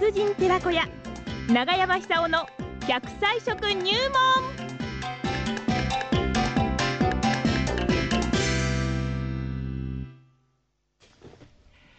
[0.00, 0.82] 達人寺子屋
[1.48, 2.46] 長山久夫の
[2.80, 3.92] 100歳食入
[4.58, 4.63] 門。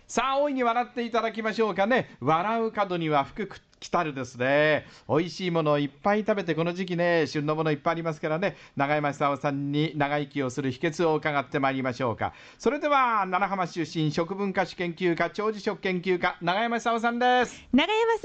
[0.07, 2.15] さあ大いに笑っていただきましょうかね。
[2.21, 3.49] 笑う角には福
[3.79, 4.85] 来たるですね。
[5.09, 8.55] 美味しいものをいっぱい食べてこの時期ね旬のものいっぱいありますからね。
[8.75, 12.33] 永山久夫さんに長生きをする秘訣を伺ってまいりましょうか。
[12.57, 17.67] それでは七浜出身食文化史研究家長寿食研究家永山久夫さんです。
[17.73, 18.17] 長山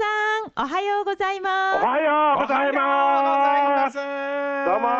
[0.55, 1.83] さんおはようございます。
[1.83, 4.95] おはようございますどうもよ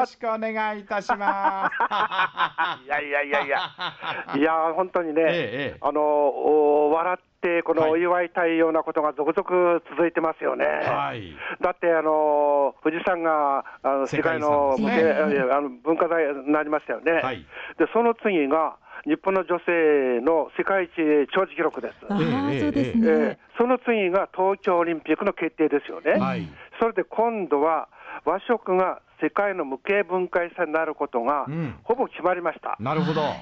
[0.00, 2.84] ろしくお願いいたします。
[2.84, 3.58] いやいやいやいや。
[4.36, 10.66] いや本当にね、ええあの笑ってこのお祝いたいようなことが続々続いてますよね。
[10.66, 11.36] はい。
[11.60, 15.14] だってあの富士山があの世世界のね。
[15.52, 17.12] あの文化財になりましたよね。
[17.12, 17.46] はい。
[17.78, 20.90] でその次が日本の女性の世界一
[21.32, 21.94] 長寿記録です。
[22.08, 26.18] あそうですえ、その次が東京オリンピックの決定ですよね。
[26.18, 26.48] はい。
[26.80, 27.88] それで今度は
[28.24, 32.76] 和食が世界の無形文化遺産になることがうんほぼ決まりました。
[32.80, 33.22] なるほど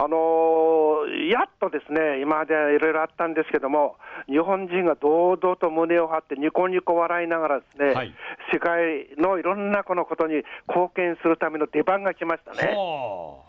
[0.00, 3.96] あのーやっとですね、今までいろいろあったんですけども、
[4.28, 8.14] 日本人が堂々と胸を張って、ニコニコ笑いながらですね、はい
[8.52, 12.74] 世界のいろんなこのことに貢献するための出番が来ましたね。
[12.74, 13.42] ほ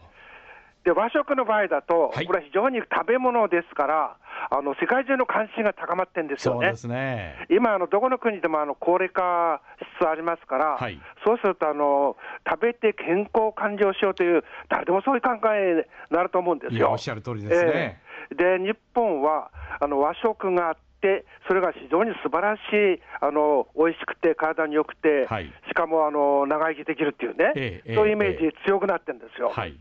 [0.89, 2.25] で和食の場合だと、はい。
[2.25, 4.17] これは非常に食べ物ですから、
[4.49, 6.73] あの世界中の関心が高まってるんうですよね。
[6.87, 7.45] ね。
[7.49, 10.99] 今、あのどこの国でもあの高齢化しつつありますから、はい。
[11.23, 12.17] そうするとあの、
[12.49, 16.89] 食べて健康を完了しようという、誰でもそういう考えになると思うんですよ。
[16.89, 17.97] おっしゃる通りですね、え
[18.31, 18.57] え。
[18.57, 25.53] で日本はあの和食があって、それが非常に素晴らしい、あの美味しくて、体に良くて、はい。
[25.67, 28.51] しかもあの長生きできるっていうね、ええそういうイメーええ。
[28.51, 29.49] ジ強くなってるんですよ。
[29.49, 29.77] はい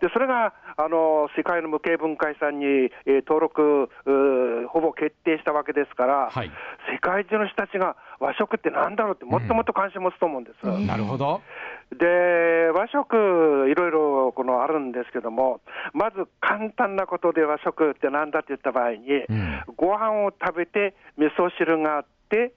[0.00, 2.64] でそれがあの世界の無形文化遺産に、
[3.06, 3.88] えー登録
[4.72, 6.50] ほぼ決定したわけですから、はい。
[6.92, 10.66] 世界中の人たちが和食ってなんだろうって、もっともっと関心持つと思うんです。
[10.66, 11.40] なるほど。
[11.98, 15.60] で和食、いろいろこのあるんですけども、
[15.92, 19.62] まず簡単なことで和食ってなんだって言った場合に、うん。
[19.76, 22.52] ご飯を食べて、味噌汁があって、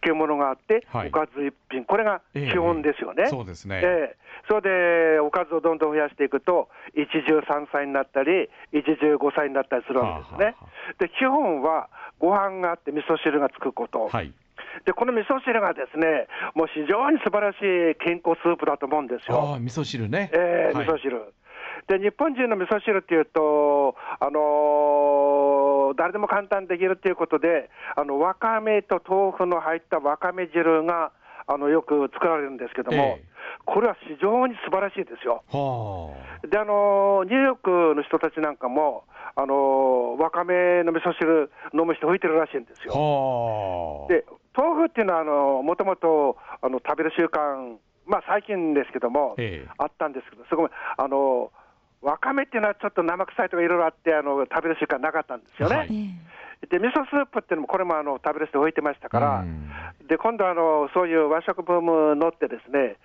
[0.00, 3.26] 漬物があって、はいおかず一品、これがええ基本ですよね。
[3.26, 4.16] そうですねええ
[4.48, 10.44] それでおかずをどんどん増やしていくと、一汁三菜になったり、一汁五菜になったりするわけですね。
[10.46, 11.88] はあはで基本は
[12.18, 14.08] ご飯があって、味噌汁がつくこと。
[14.08, 14.32] はい
[14.84, 19.54] でこの味噌汁がですね、もう非常に素晴らしい健康スープだと思うんですあよ。
[19.54, 21.32] あ味噌汁ねえーはい味噌汁。
[21.88, 25.05] で日本人の味噌汁っていうと、あのー
[25.96, 31.12] 誰でも簡単にできるっていうことで、あのわかめと豆腐の入ったわかめ汁が
[31.46, 35.42] あのよく作られるんですけども、ええこれは非常に素晴らしいですよ。
[35.50, 36.14] は
[36.48, 42.92] であのニューヨークの人たちなんかも、あのわかめの味噌汁飲む人増えてるらしいんですあよ。
[42.94, 44.24] はあで
[44.56, 47.76] 豆腐っていうのはあの、もともとあの食べる習慣、
[48.06, 51.50] まあ、最近ですけども、ええあったんですけど、そこあの
[52.02, 55.76] わかめっていうのはちょっと生臭いとかいろいろあってあの、食べる習慣なかったんですよね。
[55.76, 55.88] はい
[56.62, 59.70] えで味噌スープっていうのも、これもあの食べる人置いてましたから、うん
[60.08, 62.96] で今度あの、そういう和食ブーム乗って、ですね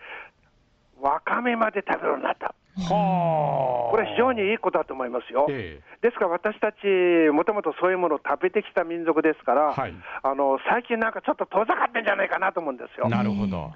[1.02, 2.54] わかめまで食べるようになった。
[2.78, 5.48] はあこれ非常にいいことだと思いますよ。
[5.50, 6.78] えですから私たち、
[7.34, 13.10] もともとそういうものを食べてきた民族ですから、はいあの最近なんかちょっと遠ざかってんじゃないかなと思うんですよえ。
[13.10, 13.74] なるほど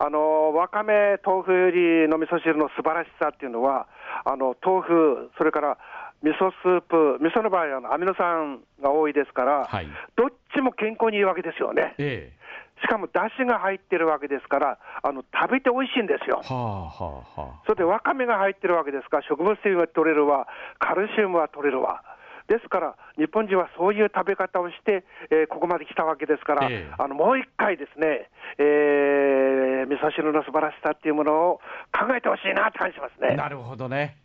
[0.00, 3.88] あのわかめ、豆腐よりの味噌汁の素晴らしさっていうのは、
[4.24, 5.78] あの豆腐、それから
[6.22, 11.94] 味噌スープ、味噌の場合はアミノ酸が多いですから、はいどっちも健康にいいわけですよね。
[11.98, 12.38] ええ
[12.80, 16.36] しかも、だしが入ってるわけですから、あの食べて美味しいんですよ。
[16.36, 20.46] はあはあはそれでわかめが入ってるわけですから、植物性が取れるわ、
[20.78, 22.02] カルシウムは取れるわ。
[22.48, 31.60] ですから、日本人はそういう食べ方をして、えーここまで来たわけですから、ええあのもう一回ですね、えー味噌汁の素晴らしさっていうものを
[31.92, 33.28] 考えてほしいなって感じしますね。
[33.32, 34.16] あなるほどね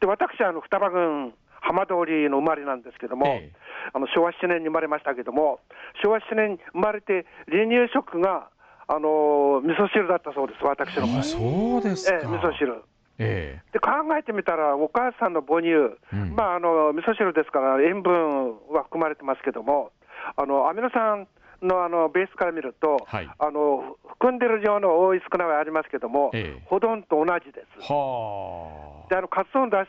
[0.00, 5.58] で私はあの双葉郡浜通りの生まれなんですけども、ええあの昭和7年に生まれましたけども、
[6.04, 8.48] 昭和7年に生まれて、離乳食が、
[8.86, 11.18] あの味噌汁だったそうです、私の場合。
[11.18, 12.84] あそうですかええ味噌汁。
[13.18, 15.68] えで考えてみたら、お母さんの母乳、
[16.12, 16.34] うん。
[16.34, 19.92] まあ、あの味噌汁ですから、塩分は含まれてますけども、
[20.36, 21.26] あのアミノ酸
[21.62, 23.30] のあのベースから見ると、はい。
[23.38, 26.62] あの含んでる量の多い少ないはありますけども、ええ。
[26.66, 27.66] ほとんど同じです。
[27.78, 29.88] えはであのカツオのだし、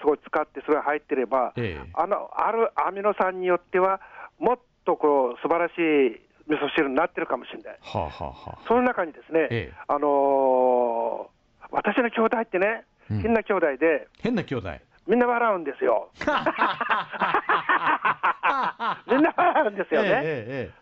[0.00, 1.90] すごい使って、それが入ってれば、ええ。
[1.94, 4.00] あのあるアミノ酸によっては、
[4.38, 7.78] もっとこう素晴らしい味噌汁になってるかもしれない。
[7.82, 8.58] あはあはあはあ。
[8.66, 9.72] その中にですね、ええ。
[9.88, 11.35] あのー
[11.70, 14.68] 私の兄弟ってね、うん変な兄弟で、変な兄弟
[15.06, 16.10] みんな笑うんですよ。
[19.06, 20.10] みんな笑うんですよね。
[20.24, 20.72] え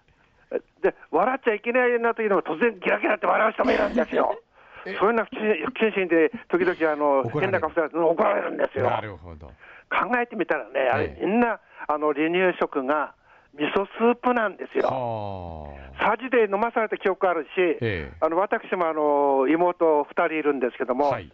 [0.50, 4.40] えで、笑っちゃいけないなというのも突然ギラギラって笑う人もいるんですよ。
[4.86, 8.86] えそういうのは不謹慎で、時々あの変な顔されて怒られるんですよ。
[8.86, 9.46] えなるほど。
[9.90, 13.14] 考えてみたらね、あれええみんなあの離乳食が
[13.56, 14.88] 味噌スープなんですよ。
[14.88, 16.10] はあ。
[16.10, 21.30] さじで飲まされた記憶あるし、ええあの私もあの妹2人いるんですけども、はい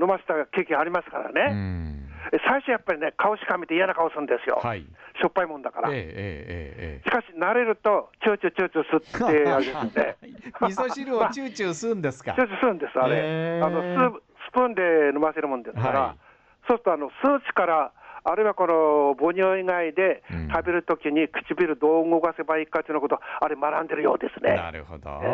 [0.00, 2.08] 飲ませた経験ありますからうね、ん。
[2.48, 4.80] 最初やっぱりね、顔しかめて嫌な顔するんですよ、はい。
[5.20, 5.90] しょっぱいもんだから。
[5.90, 10.16] しかし、慣れると、チューチューチューチュー吸ってあれ ですね。
[10.60, 12.32] 味噌汁をチューチュー吸うんですか？
[12.38, 13.60] チューチュー吸うんです、あれ。
[13.62, 13.82] あの
[14.12, 14.82] ススプーンで
[15.14, 16.18] 飲ませるもんですから、はい
[16.66, 17.92] そうするとあの数値から、
[18.24, 20.44] あるいはこの母乳以外でうん。
[20.54, 24.54] 食べるときに唇どう動かせばいいかということ、あれ学んでるようですね。
[24.54, 25.10] なるほど。
[25.22, 25.30] ええ。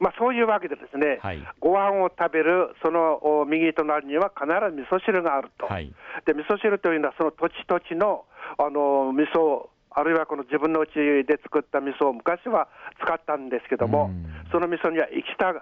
[0.00, 1.42] まあ、そういうわけでですね、はい。
[1.60, 5.92] ご飯を食べるそのお右隣には必ず味噌汁があると、はい。
[6.24, 8.24] で味噌汁というのはその土地土地の
[8.58, 12.68] あの味噌あるいはこの自分の家で作った味噌を昔は
[13.04, 14.26] 使ったんですけども、うん。
[14.50, 15.52] その味噌には生きた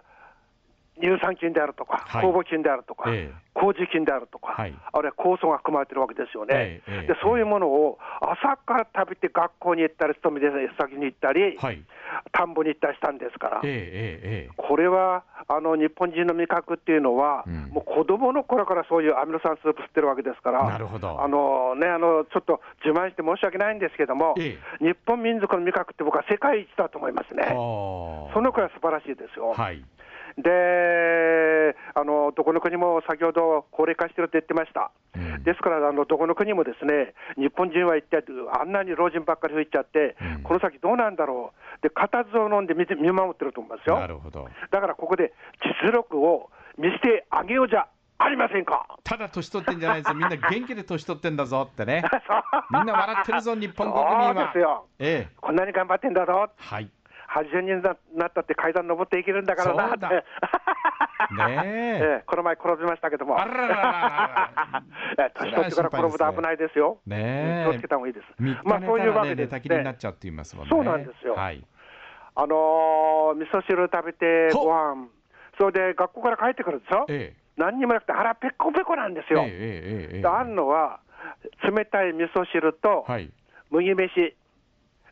[1.01, 11.83] 乳酸菌であるとか、はい酵母菌であるとか、ええ麹菌であるとか、はいあるいは酵素が含まれてるわけですよね、えでそういうものを朝から食べて学校に行ったり、勤めで先に行ったり、はい。
[12.33, 13.61] 田んぼに行ったりしたんですから。
[14.57, 27.43] これはあの日本人の味覚っていうのは、うんもう子供の頃からそういうアミノ酸スープ吸ってるわけですから、なるほどあのね、あのちょっと自慢して申し訳ないんですけども、え日本民族の味覚って僕は世界一だと思いますね。
[27.55, 29.53] はあそのくらい素晴らしいですよ。
[29.53, 29.85] はい。
[30.43, 34.91] であの、どこの国も先ほど高齢化してると言ってました。
[35.17, 38.25] うんですから、あのどこの国もですね、日本人は一体
[38.61, 43.99] あんなに老人ばっかり増えちゃって、うんこの先どうなんだろう、で、固唾を飲んで見て見守ってると思いますよ。
[43.99, 44.49] なるほど。
[44.71, 45.33] だからここで
[45.85, 47.87] 実力を見せてあげようじゃ
[48.19, 48.87] ありませんか。
[49.03, 50.15] ただ年取ってんじゃないですよ。
[50.15, 52.05] みんな元気で年取ってんだぞってね。
[52.71, 54.35] みんな笑ってるぞ、日本国民は。
[54.35, 54.87] ですよ。
[54.99, 55.35] ええ。
[55.41, 56.51] こんなに頑張ってんだぞ。
[56.57, 56.91] はい。
[57.31, 57.83] 80人に
[58.17, 60.25] なったって階段登っていけるんだからなって。
[62.27, 63.37] この前転びましたけども。
[65.35, 66.99] 年取ってから転ぶと危ないですよ。
[67.07, 68.27] ねえ気をつけた方がいいです。
[68.65, 70.71] まあそういうわけで寝たきりになっちゃうって言いますもんね。
[70.71, 71.65] そうなんですよはい。
[72.35, 75.09] あのー味噌汁食べてほご飯
[75.59, 77.07] それで学校から帰ってくるでしょ。
[77.09, 79.35] え何にもなくて腹ペコペコなんですえ。
[79.35, 79.43] えよ。
[79.45, 81.01] えええええであるのは
[81.63, 83.31] 冷たい味噌汁とはい。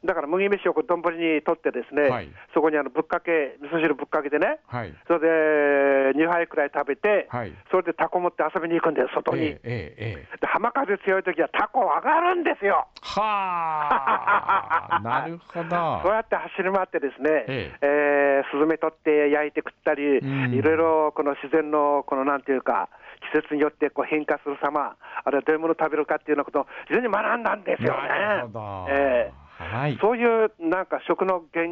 [0.02, 4.94] 麦飯、だから麦飯を丼に取って、ですね、はいそこにあのぶっかけ、味噌汁ぶっかけてね、はい。
[5.06, 9.42] それで2杯くらい食べて、はいそれでタコ持って遊びに行くんです、外に。
[9.42, 10.36] ええええええ。
[10.40, 12.86] で浜風強い時はタコ上がるんですよ。
[13.02, 15.00] はあ。
[15.04, 16.00] なるほど。
[16.02, 22.88] そうやって走り回ってですね、ええースズメ取って焼いて食ったり、うんいろいろこの自然のこのなんていうか、
[23.32, 28.08] 季節によってこう変化する様、あるいはどういうものを食べるかっていうようなことを非常に学んだんですよね。
[28.08, 28.86] なるほど。
[28.90, 29.32] え
[29.64, 29.98] はい。
[30.00, 31.66] そういうなんか食の原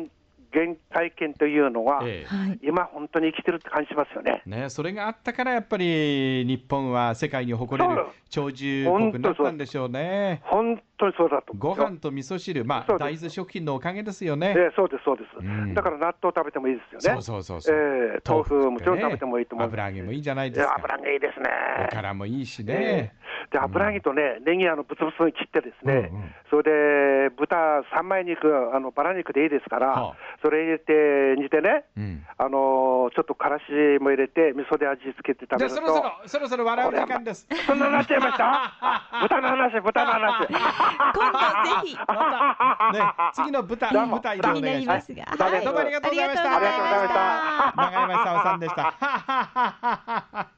[0.52, 2.58] 原体験というのは、ええはい。
[2.62, 4.42] 今本当に生きてるって感じしますよね。
[4.46, 10.40] ね、それがあったからやっぱり日本は世界に誇れる長寿国になったんでしょうね。
[10.44, 11.76] 本当にそうだと思ご。
[11.76, 14.54] 飯と味噌汁、まあ、大豆食品のおかげですよね。
[14.56, 17.22] ええそうです、そうです、うんだから納豆食べてもいいですよね。
[17.22, 17.76] そうそうそうそう。
[17.76, 19.68] ええ豆腐もちろん食べてもいいと思う。
[19.68, 20.72] 油揚げもいいじゃないいですか。
[20.72, 21.50] や油揚げいいですね。
[21.86, 22.74] おからもいいしえね。
[22.74, 23.12] え
[23.50, 32.24] で油揚げとね、ネギあのブツブツに切ってですね、うんうんそれで豚三枚肉、あのバラ肉でいいですから、はあそれ入れて煮てね、うん。
[32.38, 33.64] あのちょっとからし
[34.00, 35.74] も入れて、味噌で味付けて食べると。
[35.74, 37.48] じゃあそろそろ、そろそろ笑う時間です。
[37.66, 38.72] そんな話しちゃいました？
[39.22, 40.46] 豚の話、豚の話。
[40.46, 41.38] 今度
[41.82, 45.12] ぜひまた、ね、次の舞台、どうも舞台でお気にな願いします。
[45.12, 45.46] りますが。
[45.46, 46.56] はいどうもありがとうございました。
[46.56, 50.55] ありがとうございましたありがとうございました長山久夫さんでした。